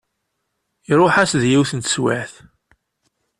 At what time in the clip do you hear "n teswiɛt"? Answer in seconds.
1.73-2.33